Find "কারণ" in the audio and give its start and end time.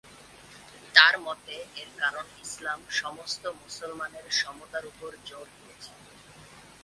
2.01-2.25